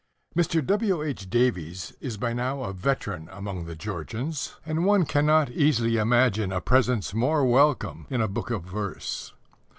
Mr. 0.35 0.65
W.H. 0.65 1.29
Davies 1.29 1.93
is 2.01 2.17
by 2.17 2.33
now 2.33 2.63
a 2.63 2.73
veteran 2.73 3.29
among 3.31 3.65
the 3.65 3.75
Georgians, 3.75 4.55
and 4.65 4.83
one 4.83 5.05
cannot 5.05 5.51
easily 5.51 5.97
imagine 5.97 6.51
a 6.51 6.59
presence 6.59 7.13
more 7.13 7.45
welcome 7.45 8.07
in 8.09 8.19
a 8.19 8.27
book 8.27 8.49
of 8.49 8.63
verse. 8.63 9.31